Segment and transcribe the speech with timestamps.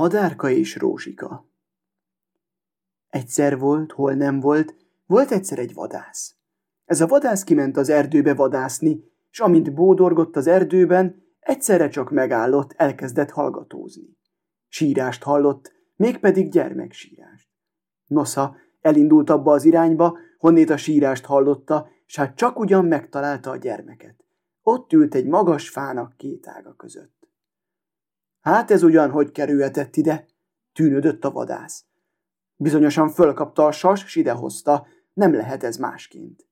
[0.00, 1.48] Madárka és Rózsika
[3.08, 4.74] Egyszer volt, hol nem volt,
[5.06, 6.36] volt egyszer egy vadász.
[6.84, 12.72] Ez a vadász kiment az erdőbe vadászni, és amint bódorgott az erdőben, egyszerre csak megállott,
[12.72, 14.16] elkezdett hallgatózni.
[14.68, 17.48] Sírást hallott, mégpedig gyermeksírást.
[18.06, 23.56] Nosza elindult abba az irányba, honnét a sírást hallotta, s hát csak ugyan megtalálta a
[23.56, 24.24] gyermeket.
[24.62, 27.19] Ott ült egy magas fának két ága között.
[28.40, 30.26] Hát ez ugyan hogy kerülhetett ide?
[30.72, 31.84] Tűnődött a vadász.
[32.56, 36.46] Bizonyosan fölkapta a sas, s idehozta, nem lehet ez másként.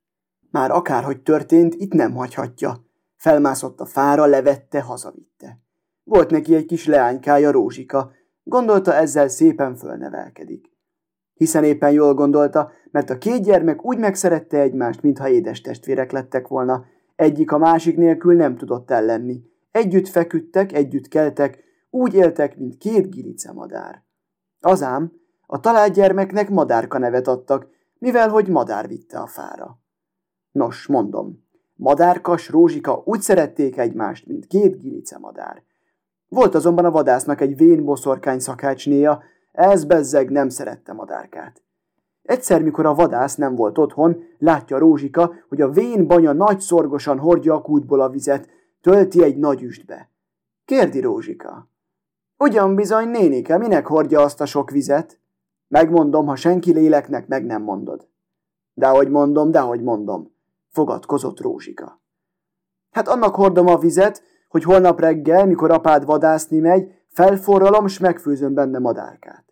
[0.51, 2.85] Már akárhogy történt, itt nem hagyhatja.
[3.17, 5.59] Felmászott a fára, levette, hazavitte.
[6.05, 8.13] Volt neki egy kis leánykája, Rózsika.
[8.43, 10.71] Gondolta, ezzel szépen fölnevelkedik.
[11.35, 16.49] Hiszen éppen jól gondolta, mert a két gyermek úgy megszerette egymást, mintha édes testvérek lettek
[16.49, 16.85] volna.
[17.17, 19.43] Egyik a másik nélkül nem tudott ellenni.
[19.71, 24.03] Együtt feküdtek, együtt keltek, úgy éltek, mint két gilice madár.
[24.61, 25.13] Azám,
[25.47, 29.79] a talált gyermeknek madárka nevet adtak, mivel hogy madár vitte a fára.
[30.51, 35.63] Nos, mondom, madárkas, rózsika úgy szerették egymást, mint két gilice madár.
[36.29, 41.63] Volt azonban a vadásznak egy vén boszorkány szakácsnéja, ez bezzeg nem szerette madárkát.
[42.23, 47.19] Egyszer, mikor a vadász nem volt otthon, látja Rózsika, hogy a vén banya nagy szorgosan
[47.19, 48.49] hordja a kútból a vizet,
[48.81, 50.11] tölti egy nagy üstbe.
[50.65, 51.71] Kérdi Rózsika.
[52.39, 55.21] Ugyan bizony, nénike, minek hordja azt a sok vizet?
[55.69, 58.09] Megmondom, ha senki léleknek meg nem mondod.
[58.75, 60.35] Dehogy mondom, dehogy mondom,
[60.69, 62.01] fogadkozott Rózsika.
[62.91, 68.55] Hát annak hordom a vizet, hogy holnap reggel, mikor apád vadászni megy, felforralom, s megfőzöm
[68.55, 69.45] benne madárkát.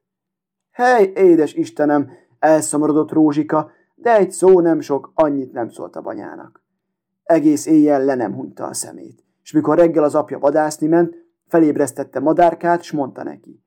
[0.70, 6.62] Hely, édes Istenem, elszomorodott Rózsika, de egy szó nem sok, annyit nem szólt a banyának.
[7.22, 12.20] Egész éjjel le nem hunyta a szemét, és mikor reggel az apja vadászni ment, felébresztette
[12.20, 13.64] madárkát, s mondta neki.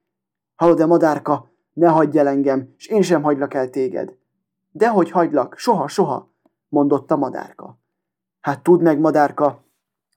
[0.56, 4.16] Hallod-e, madárka, ne hagyj el engem, s én sem hagylak el téged.
[4.72, 6.34] Dehogy hagylak, soha, soha,
[6.68, 7.80] mondotta madárka.
[8.40, 9.64] Hát tudd meg, madárka,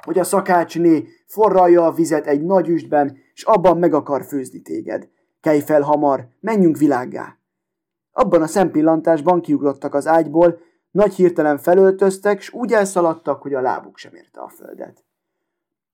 [0.04, 5.08] hogy a szakácsné forralja a vizet egy nagy üstben, s abban meg akar főzni téged.
[5.40, 7.36] Kelj fel hamar, menjünk világgá!
[8.12, 10.58] Abban a szempillantásban kiugrottak az ágyból,
[10.90, 15.04] nagy hirtelen felöltöztek, s úgy elszaladtak, hogy a lábuk sem érte a földet.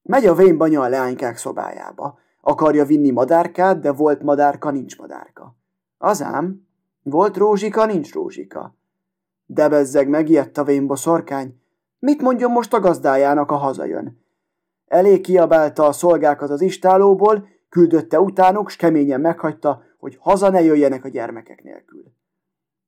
[0.08, 2.18] Megy a vénbanya a leánykák szobájába.
[2.40, 5.56] Akarja vinni madárkát, de volt madárka, nincs madárka.
[5.98, 6.66] Azám,
[7.02, 8.76] volt rózsika, nincs rózsika.
[9.46, 11.60] De bezzeg megijedt a vénboszorkány.
[11.98, 14.24] Mit mondjon most a gazdájának, a hazajön?
[14.86, 21.04] Elég kiabálta a szolgákat az istálóból, küldötte utánuk, s keményen meghagyta, hogy haza ne jöjjenek
[21.04, 22.04] a gyermekek nélkül.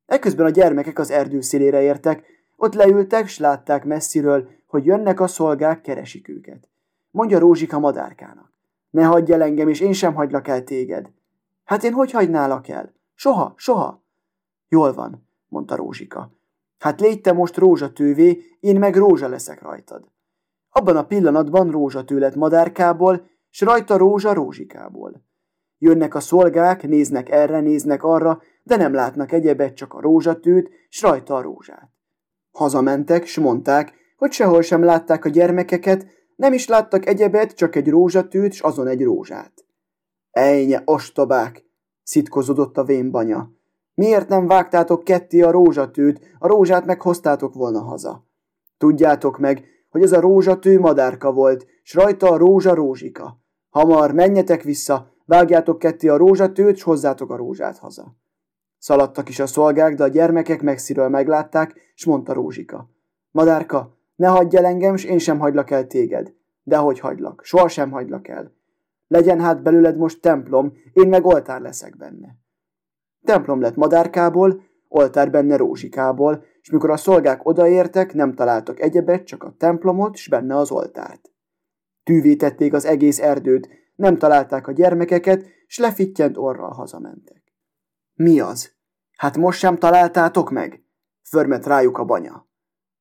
[0.07, 2.25] Ekközben a gyermekek az erdő szélére értek,
[2.57, 6.69] ott leültek, s látták messziről, hogy jönnek a szolgák, keresik őket.
[7.11, 8.53] Mondja Rózsika madárkának.
[8.91, 11.11] Ne hagyj el engem, és én sem hagylak el téged.
[11.65, 12.95] Hát én hogy hagynálak el?
[13.15, 14.03] Soha, soha.
[14.69, 16.33] Jól van, mondta Rózsika.
[16.79, 20.05] Hát légy te most rózsatővé, én meg rózsa leszek rajtad.
[20.71, 25.23] Abban a pillanatban rózsatő lett madárkából, s rajta rózsa rózsikából.
[25.79, 31.03] Jönnek a szolgák, néznek erre, néznek arra, de nem látnak egyebet, csak a rózsatőt, s
[31.03, 31.91] rajta a rózsát.
[32.53, 36.07] Hazamentek, s mondták, hogy sehol sem látták a gyermekeket,
[36.41, 39.53] nem is láttak egyebet, csak egy rózsatőt, s azon egy rózsát.
[40.31, 41.65] Ejnye, ostobák!
[42.03, 43.51] szitkozodott a vénbanya.
[43.95, 48.27] Miért nem vágtátok ketté a rózsatőt, a rózsát meghoztátok volna haza?
[48.79, 53.41] Tudjátok meg, hogy ez a rózsatő madárka volt, s rajta a rózsa rózsika.
[53.69, 58.17] Hamar menjetek vissza, vágjátok ketté a rózsatőt, s hozzátok a rózsát haza.
[58.79, 62.91] Szaladtak is a szolgák, de a gyermekek megsziről meglátták, s mondta Rózsika.
[63.31, 66.33] Madárka, ne hagyj el engem, s én sem hagylak el téged.
[66.63, 68.53] De hogy hagylak, sohasem hagylak el.
[69.07, 72.37] Legyen hát belőled most templom, én meg oltár leszek benne.
[73.25, 79.43] Templom lett madárkából, oltár benne rózsikából, és mikor a szolgák odaértek, nem találtak egyebet, csak
[79.43, 81.31] a templomot, s benne az oltárt.
[82.03, 87.43] Tűvé tették az egész erdőt, nem találták a gyermekeket, s lefittyent orral hazamentek.
[88.15, 88.73] Mi az?
[89.17, 90.85] Hát most sem találtátok meg?
[91.23, 92.49] Förmet rájuk a banya.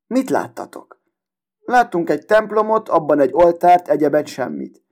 [0.08, 0.99] Mit láttatok?
[1.70, 4.84] Láttunk egy templomot, abban egy oltárt, egyebet semmit.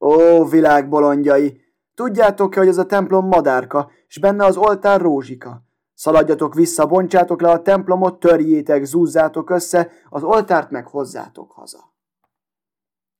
[0.00, 1.60] Ó, világ bolondjai!
[1.94, 5.62] Tudjátok-e, hogy ez a templom madárka, és benne az oltár rózsika?
[5.94, 11.94] Szaladjatok vissza, bontsátok le a templomot, törjétek, zúzzátok össze, az oltárt meg hozzátok haza.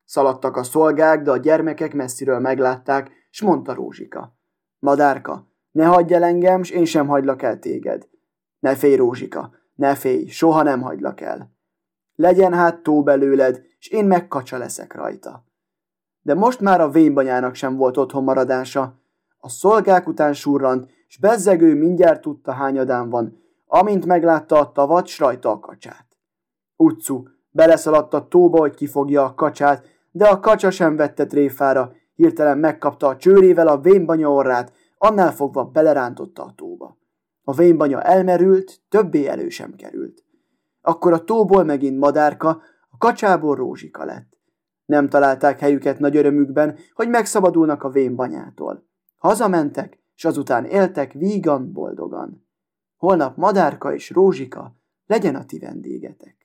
[0.04, 4.36] Szaladtak a szolgák, de a gyermekek messziről meglátták, s mondta Rózsika.
[4.78, 8.08] Madárka, ne hagyj el engem, s én sem hagylak el téged.
[8.58, 11.60] Ne félj, Rózsika, ne félj, soha nem hagylak el.
[12.14, 15.44] Legyen hát tó belőled, s én meg leszek rajta.
[16.22, 19.00] De most már a vénbanyának sem volt otthon maradása.
[19.38, 25.18] A szolgák után surrant, s bezzegő mindjárt tudta hányadán van, amint meglátta a tavat, s
[25.18, 26.06] rajta a kacsát.
[26.76, 32.58] Utcu beleszaladt a tóba, hogy kifogja a kacsát, de a kacsa sem vette tréfára, hirtelen
[32.58, 36.98] megkapta a csőrével a vénbanya orrát, annál fogva belerántotta a tóba.
[37.44, 40.24] A vénbanya elmerült, többé elő sem került.
[40.82, 44.38] Akkor a tóból megint madárka, a kacsából rózsika lett.
[44.84, 48.86] Nem találták helyüket nagy örömükben, hogy megszabadulnak a vénbanyától.
[49.18, 52.46] Hazamentek, és azután éltek vígan, boldogan.
[52.96, 54.76] Holnap madárka és rózsika
[55.06, 56.41] legyen a ti vendégetek.